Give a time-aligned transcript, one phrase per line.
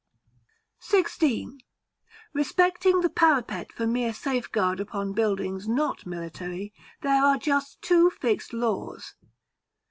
[1.05, 1.59] §XVI.
[2.33, 8.51] Respecting the Parapet for mere safeguard upon buildings not military, there are just two fixed
[8.51, 9.13] laws.